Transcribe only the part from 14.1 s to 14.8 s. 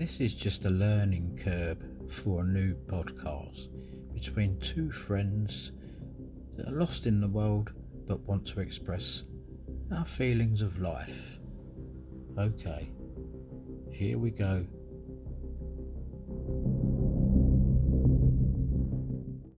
we go.